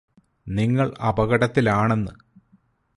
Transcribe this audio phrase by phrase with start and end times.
[0.47, 2.13] നിങ്ങള് അപകടത്തിലാണെന്ന്